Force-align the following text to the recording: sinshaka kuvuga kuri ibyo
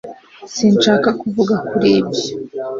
sinshaka 0.55 1.09
kuvuga 1.19 1.55
kuri 1.69 1.89
ibyo 1.99 2.25